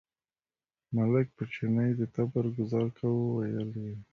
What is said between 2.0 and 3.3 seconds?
تبر ګوزار کاوه،